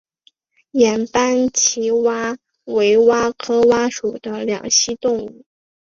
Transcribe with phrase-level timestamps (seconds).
[0.71, 5.43] 眼斑棘蛙为蛙科蛙属的两栖动物。